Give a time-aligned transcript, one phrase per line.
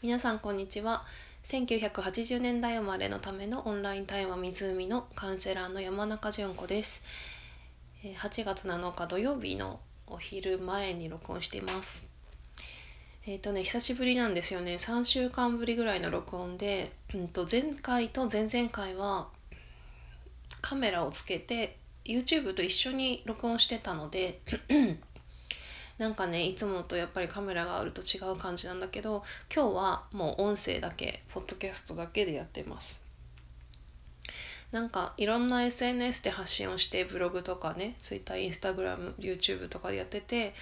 [0.00, 1.02] 皆さんこんにちは。
[1.42, 7.02] 1980年代生まれのためのオンライン対話湖のカウンセラーの山中純子です。
[8.04, 12.12] えー8月7日土曜日のお昼前に録音しています。
[13.26, 14.76] えっ、とね久しぶりなんですよね。
[14.76, 19.26] 3週間ぶりぐらいの録音で、うん、と前回と前々回は
[20.60, 24.38] カメラをつけて YouTube と一緒に録音してたので
[25.98, 29.24] なんかねいつもとやっぱりカメラがあると違う感じなんだけど
[29.54, 33.02] 今日はもう音声だけポッドキャストだけでやってます。
[34.70, 40.52] なんかいろんな SNS で発信をしてブログとかね Twitter、Instagram、YouTube とかでやってて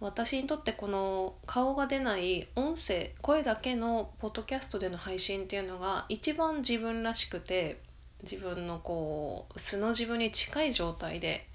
[0.00, 7.78] 私にとってこの顔が出ない音声声だけのポッドキャストでの配信っていうのが一番自分らしくて
[8.22, 11.46] 自分のこう素の自分に近い状態で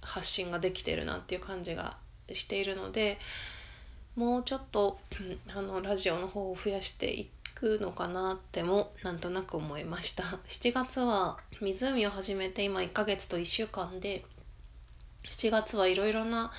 [0.00, 1.96] 発信ができてるなっていう感じが
[2.32, 3.18] しているので
[4.16, 4.98] もうちょっと
[5.54, 10.24] あのラジオの方を増やしていくのかなってもなんとなく思いました。
[10.48, 14.24] 7月は湖を始めて今1ヶ月と1週間で
[15.24, 16.52] 7月はいろいろな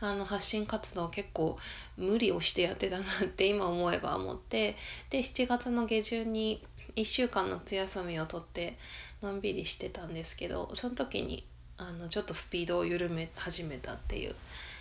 [0.00, 1.58] あの発信活動結構
[1.96, 4.76] 無理をしてやってたなって今思えば思って
[5.10, 6.62] で7月の下旬に
[6.96, 8.76] 1週間夏休みを取って
[9.22, 11.44] のんびりしてたんですけどその時に
[11.76, 14.34] あのちょっとスピードを緩め始めたっていう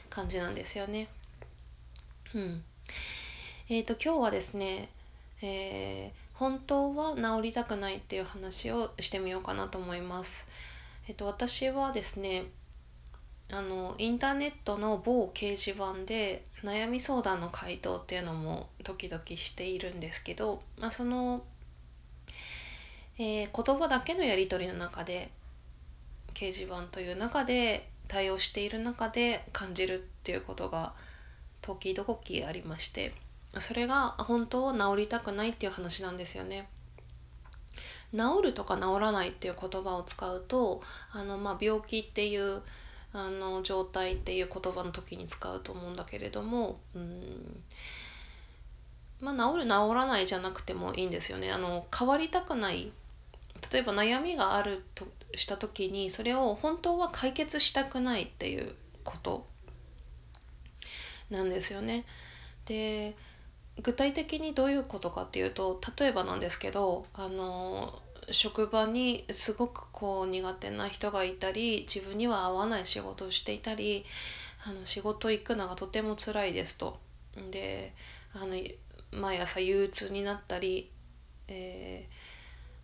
[0.10, 1.08] 感じなんですよね。
[2.34, 2.64] うん。
[3.70, 4.90] えっ、ー、と今日はですね、
[5.42, 10.48] えー、本当は治りたくないっていう話をしてみようかなと思います。
[11.08, 12.46] えっ、ー、と私はですね
[13.52, 21.44] あのインターネットの某掲示板で悩み相談の回答っていうのも時々しているんですけど、まあ、その、
[23.18, 25.30] えー、言葉だけのやり取りの中で
[26.34, 30.94] 掲示板という中で対応している中で感じるっていうことが
[31.62, 33.14] 時々ありまして
[33.60, 36.68] それが本当は治りたくないっていう話なんですよね。
[38.14, 42.62] 治るとか治らないっていう言葉を使うとあの、まあ、病気っていう
[43.12, 47.64] あの状態っていう言葉の時に使うと思うんだけれどもうん
[49.20, 51.52] まあ治る治らないじゃなくてもいいんですよね。
[51.52, 52.92] あの変わりたくない
[53.72, 55.06] 例えば悩みがあると
[55.36, 58.74] した時にそれを本当は解決したくないっていう
[59.04, 59.46] こと
[61.30, 62.06] なんですよね。
[62.66, 63.16] で
[63.82, 68.02] 具体的にどういうことかっていうと例えばなんですけどあの
[68.32, 74.04] 職場にすごくこう苦手な人がいたり自分には合わない仕事をしていたり
[74.66, 77.00] あの仕事行くのがとても辛いですと。
[77.52, 77.94] で
[78.34, 78.56] あの
[79.12, 80.90] 毎朝憂鬱になったり、
[81.48, 82.37] えー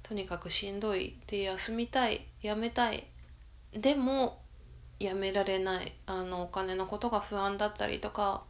[0.03, 3.07] とにかくしんどいで休みたいやめたい。
[3.73, 4.39] でも
[4.99, 5.93] やめられない。
[6.05, 8.43] あのお金のことが不安だったりとか、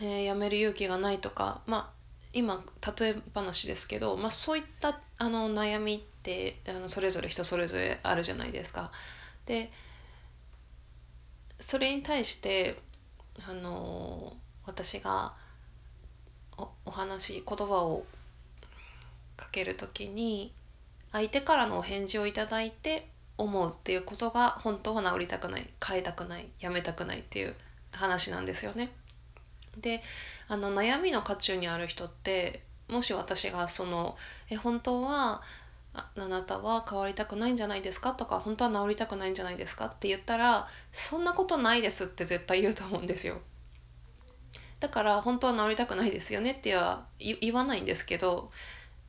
[0.00, 1.60] えー、やめる勇気がないとか。
[1.66, 1.96] まあ
[2.32, 2.62] 今
[2.98, 8.90] 例え話ですけど、まあ、そういったあの悩みってあのそれぞれ人それぞれあるじゃないですか。
[9.46, 9.70] で
[11.58, 12.78] それに対して
[13.48, 14.36] あの
[14.66, 15.34] 私が
[16.58, 18.04] おお話言葉を
[19.36, 20.52] かける時に
[21.12, 23.08] 相手からのお返事をいただいて
[23.38, 27.54] 思うっていうことが本当は治りたくない変えたくないやめたくないっていう
[27.92, 28.92] 話なんですよね。
[29.76, 30.02] で
[30.48, 34.16] あの悩みの渦中にある人ってもし私がその
[34.48, 35.42] 「え本当は
[35.92, 43.40] あなたは変わりたくないんじゃないですか?」とか「本当は治りたくないんじゃないですか?」って言ったら「そんなことないです」って絶対言うと思うんですよ。
[44.80, 48.52] だから本当は治りたくないですよねっては言わないんですけど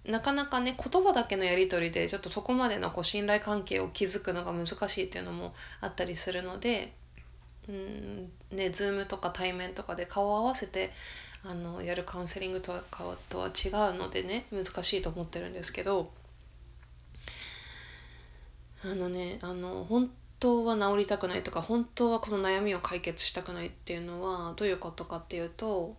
[0.07, 6.93] なかなかね言葉だけのやり取りでちょっとそこまでのこう信頼関係を築くのが難しいっていうのもあったりするので
[7.67, 10.91] うんね Zoom とか対面とかで顔を合わせて
[11.43, 16.11] あのやるカウンセリングとかとは違うのでね難しいと思ってるんですけど
[18.83, 25.95] あのねあの本当は治りたくないとか本当はこの悩みを解決したくないっていうのはどういうことかっていうと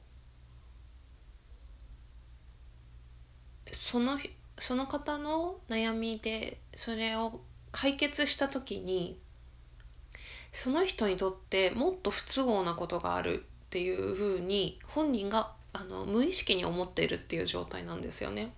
[3.88, 4.18] その
[4.58, 7.40] その方の悩みでそれを
[7.72, 9.18] 解決した時に
[10.52, 18.52] その人にとってもっと不都合なことがあるっていうふうに本人があの無意識に思っているっていう状態なんですよね。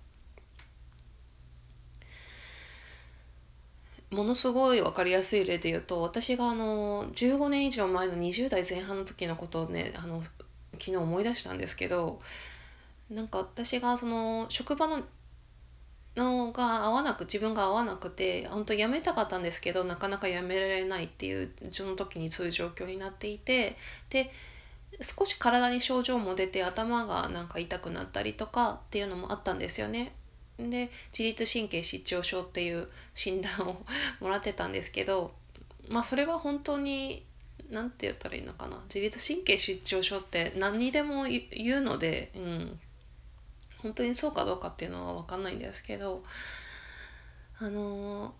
[4.09, 10.21] ものすごい分かりやすい例で言うと私があの15年以上前の20代前半の時のことをねあの
[10.73, 12.19] 昨日思い出したんですけど
[13.09, 15.01] なんか私がその職場の
[16.15, 23.77] のが合わなく自分が合わなくて本当辞めたかったんですけどなかなか辞められないっていうその時にそういう状況になっていて
[24.09, 24.31] で
[24.99, 30.13] 少し体に症状も出て頭がなんか痛くなったりとかっていうのもあったんですよね。
[30.57, 33.83] で自律神経失調症っていう診断を
[34.19, 35.31] もらってたんですけど
[35.89, 37.25] まあそれは本当に
[37.71, 42.79] 何て言ったらいいのかな自律神経失調症って何にでも言うので、うん、
[43.81, 46.23] 本当にそうかどうかっていうのは分かんないんですけど
[47.59, 48.31] あのー、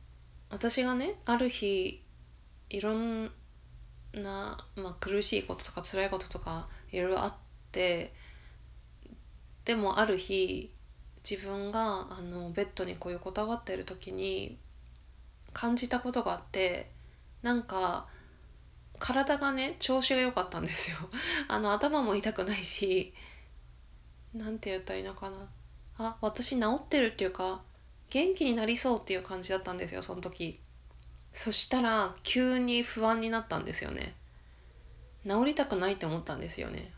[0.49, 2.01] 私がねある日
[2.69, 3.31] いろん
[4.13, 7.33] な、まあ、苦しいこととか辛いこととかいろいろあっ
[7.71, 8.13] て
[9.65, 10.71] でもある日
[11.29, 14.57] 自分があのベッドにこう横たわってる時に
[15.53, 16.89] 感じたことがあって
[17.41, 18.07] なんか
[18.99, 20.97] 体がね調子が良かったんですよ。
[21.47, 23.13] あの頭も痛くないし
[24.33, 25.37] 何て言ったらいいのかな。
[25.97, 27.61] あ私治ってるっていうか
[28.09, 30.59] 元気になりそうっていう感じだったんですよその時。
[31.33, 34.15] そしたら急に不安になったんですよね。
[35.25, 36.91] 治りたくないって思ったんですよね。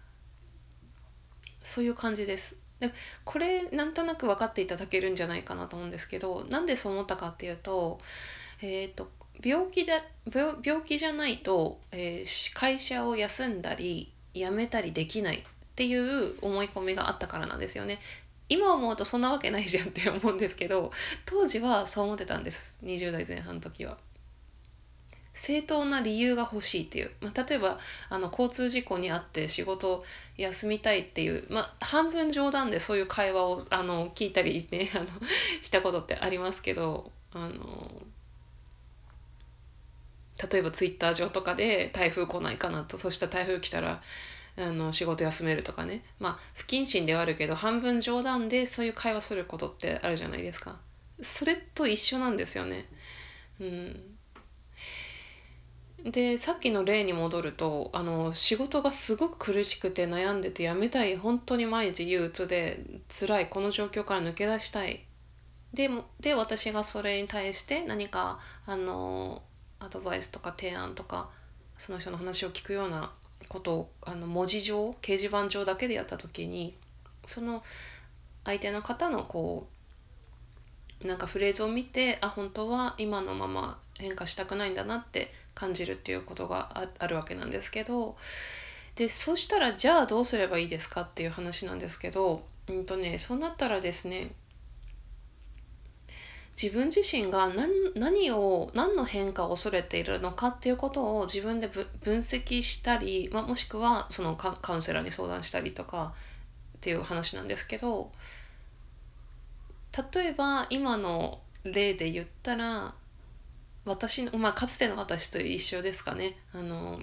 [1.63, 2.57] そういう感じです。
[2.79, 2.91] で
[3.23, 7.99] これなんとなく分かっていただけるんじゃないかなと思うんですけどなんでそう思ったかっていうと
[8.61, 9.09] えっ、ー、と
[9.41, 10.01] 病気で
[10.31, 15.43] 病気じゃないと、えー、会社を休んだり辞めたりできない。
[15.73, 17.99] っていう思い込みがあったからなんですよね。
[18.47, 20.91] 今思うとそんなわけないじゃんって思うんですけど
[21.25, 23.97] 当時はそう思ってたんです20代前半の時は。
[25.33, 27.79] 正当な理由が欲しいっていう、まあ、例えば
[28.09, 30.03] あの交通事故に遭って仕事
[30.37, 35.07] 休みたいっていう、まあ、半分冗談でそういう会話をあの聞いたり、ね、 あの
[35.59, 38.03] したことってありますけどあの
[40.51, 44.03] 例えばツイッター上とかで台風来ないかなとそしたら台風来たら
[44.57, 46.03] あの仕事休めるとかね。
[46.19, 50.77] まあ不謹慎ではあるけど半分冗談でそういう会話することってあるじゃないですか。
[51.21, 52.85] それと一緒なんですよね。
[53.59, 54.13] うん。
[56.03, 65.05] でさっきの例に戻るとあの仕事がすごく苦しくて悩んでて辞めたい本当に毎日憂鬱で辛いこの状況から抜け出したい。
[65.73, 65.89] で
[66.19, 69.41] で私がそれに対して何かあの
[69.79, 71.29] アドバイスとか提案とか
[71.77, 73.11] その人の話を聞くような
[73.47, 76.75] ことをあの文字上掲示板上だけでやった時に
[77.25, 77.63] その
[78.43, 79.67] 相手の方のこ
[81.03, 88.15] うなんかフレーズを見てあ本当は今のまま変化したくないんだなって感じるっていうことがあるわけなんですけど
[88.95, 94.31] でそしたらじゃあどうすればいいですかっていう話なんですけど、うんとね、そうなったらですね
[96.61, 106.13] 自分自身が何何を何の変化を恐れているのかっていうことを自分で分析したり、まあ、もしくはそのカウンセラーに相談したりとか
[106.77, 108.11] っていう話なんですけど
[110.13, 112.93] 例えば今の例で言ったら
[113.85, 116.37] 私の、まあ、かつての私と一緒ですかね。
[116.53, 116.99] あの、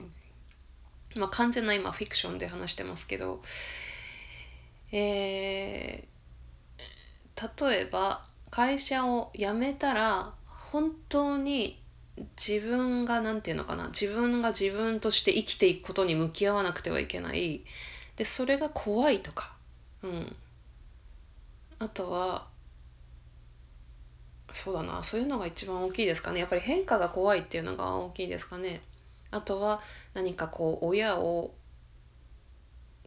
[1.14, 3.42] まあ、完全な今フィクションで話してますけど
[4.92, 11.80] えー、例えば会社を辞めたら本当に
[12.36, 17.64] 自分が何て言うのかな自分が自分として生きていくことに向き合わなくてはいけない。
[18.16, 19.52] でそれが怖いとか。
[20.02, 20.36] うん。
[21.78, 22.46] あとは
[24.52, 26.40] そうだなそういうのが一番大きいですかね。
[26.40, 28.82] やっぱり変化が怖いっていうのが大きいですかね。
[29.30, 29.80] あとは
[30.12, 31.54] 何かこう親を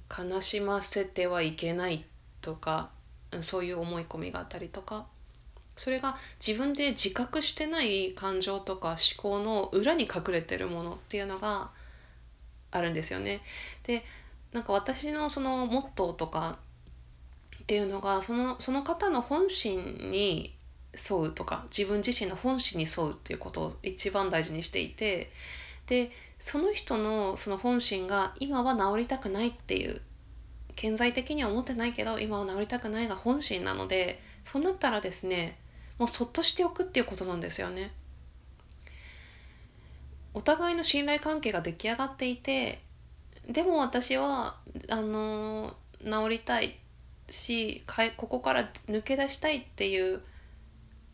[0.10, 2.06] 悲しませてはいけない
[2.42, 2.90] とか
[3.42, 5.06] そういう思い込みがあったりとか。
[5.76, 6.16] それが
[6.46, 11.72] 自分で自覚してない感情とか思考の裏に隠れてるものっていうのが
[12.72, 13.42] あるんですよね。
[13.84, 14.04] で
[14.52, 16.58] なんか私のそのモットーとか
[17.62, 20.54] っていうのがそのその方の本心に
[20.94, 25.32] 沿うとか自分自身の本心に沿うっていうことを一番大事にしていて
[25.88, 30.02] でその人のその本心が今は治りたくないっていう
[30.76, 35.58] 顕在的には思ってないけど今は治りたくないが本心なのでそうなったらですね
[36.04, 37.94] もうそっとしておくっていうことなんですよね。
[40.34, 42.82] お互いの信頼関係が出来上がっていて
[43.48, 44.58] でも私は
[44.90, 46.78] あの治りたい
[47.30, 47.84] し
[48.18, 50.22] ここから抜け出したいっていう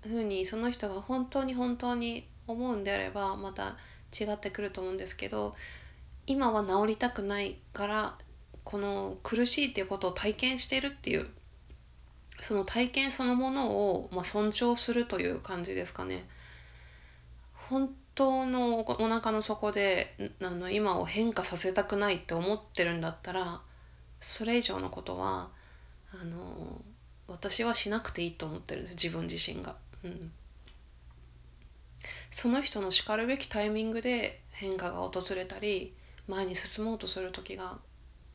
[0.01, 3.75] ふうにその人が本当に本当に思うんであればまた
[4.19, 5.53] 違ってくると思うんですけど
[6.25, 8.17] 今は治りたくないから
[8.63, 11.29] この苦しいっていうことを体験してるっていう
[12.39, 16.25] その体験そのものを、まあ、尊重するという感じですかね。
[17.53, 23.61] 本当のお腹の底であの今を変化させたくないって思ってるんだったら
[24.19, 25.49] それ以上のことは
[26.11, 26.81] あの
[27.27, 29.75] 私はしなくていいと思ってるんです自分自身が。
[30.03, 30.31] うん、
[32.29, 35.93] その人のしかるべきタイミングで変化が訪れたり
[36.27, 37.77] 前に進もうとする時が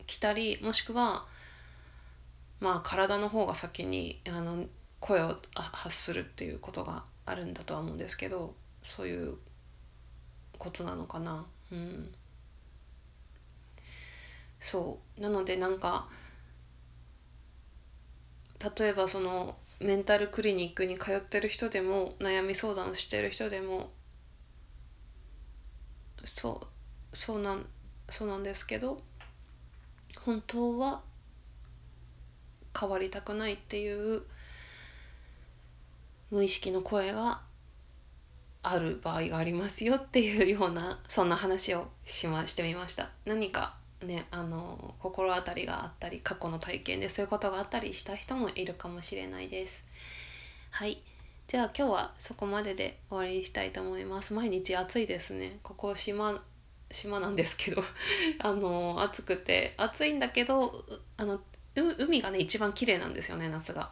[0.05, 1.25] 来たりもしくは
[2.59, 4.65] まあ体の方が先にあの
[4.99, 9.37] 声を発するっていうことがあるんだとは思うんですけどそういう
[10.57, 11.45] ことなのかな。
[11.71, 12.13] うん。
[14.59, 15.21] そう。
[15.21, 16.07] なのでなんか
[18.77, 23.91] 例えばそのメンタルクリニックに通ってる人でも悩み相談してる人でも
[26.23, 26.61] そ
[27.13, 27.65] うそうなん
[28.09, 29.01] そうなんですけど
[30.23, 31.01] 本当は
[32.77, 34.23] 変わりたくないっていう
[36.31, 37.41] 無意識の声が
[38.63, 43.09] ある場合がありますよっていうようなそんな話をしましてみました。
[43.25, 49.83] 何かねあの心当たりがあったり過去の体験でそういうことがあったりした人もいるかもしれないです。
[50.71, 51.01] はい。
[51.47, 54.33] じゃあ今日はそこまでで終わりにしたいと思います。
[54.33, 55.59] 毎日暑いですね。
[55.61, 56.41] ここ島
[56.89, 57.83] 島なんですけど。
[58.39, 59.75] あの暑くて。
[59.77, 60.83] 暑いんだけど
[61.17, 61.39] あの
[61.75, 63.89] 海がね一番綺麗なんですよね夏が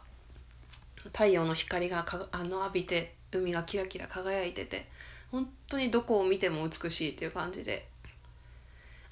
[1.12, 4.86] 太陽の光がかあの浴びて海がキラキラ輝いてて
[5.30, 7.86] 本当にどこを見ても美しいっていう感じで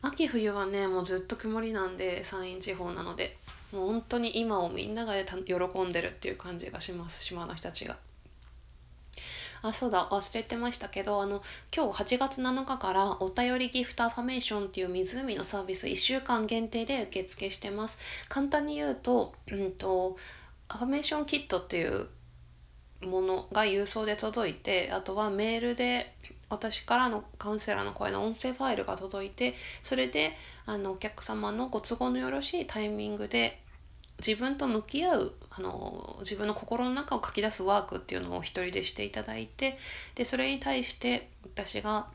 [0.00, 3.37] 秋冬はねもうずっと曇りなんで山陰地方なので
[3.73, 7.97] もう本当に今をみんなが喜んでるっていう感じがします島の人たちが。
[9.62, 11.42] あそうだ忘れてましたけどあの
[11.75, 17.99] 今日8月7日からお便りギフトアファメーションっていう湖のサービス1週間限定で受付してます。
[18.28, 20.16] 簡単に言うと,、うんと
[20.69, 22.09] アファメーションキットっていう
[23.07, 26.14] ものが郵送で届いてあとはメールで
[26.49, 33.62] 私からのカウンセラーの声の音声ファイルが届いてそれであのお客様のご都合のよろしいタイミングで
[34.26, 39.76] 自分と向き合うあの自分の心の中を書き出すワークっていうのを一人でしていただいて
[40.14, 42.07] でそれに対して私が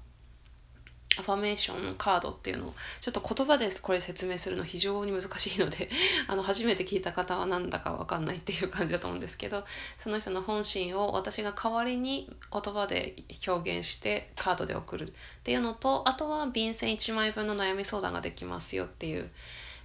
[1.20, 5.90] アファメーションカードっていうのをちょっと言葉でこれ説明するの非常に難しいので
[6.28, 9.66] あの初めて聞いた方は何だか分かんないっていう感じだと思うんですけど
[9.98, 13.16] その人の本心を私が代わりに言葉で
[13.48, 19.32] 表現してカードで送るっていうのとあとは便箋1枚分の悩み相談ができますよっていう。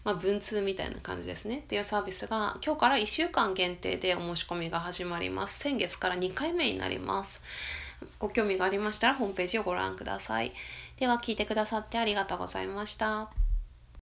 [0.05, 1.59] まあ、文通みたいな感じですね。
[1.59, 5.61] っていうサービスが今日から1週間限定でお申し込みが始まります。
[5.61, 7.41] 先月から2回目になります。
[8.19, 10.53] ご興味がありましたらホームページをご覧ください。
[10.99, 13.52] では聞いてくださってありがとうございました。